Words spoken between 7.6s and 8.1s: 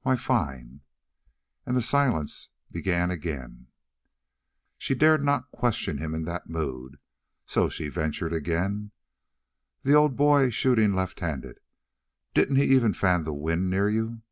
she